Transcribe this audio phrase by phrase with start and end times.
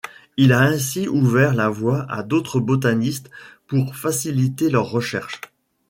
[0.35, 3.29] Il a ainsi ouvert la voie à d’autres botanistes
[3.67, 5.39] pour faciliter leurs recherches.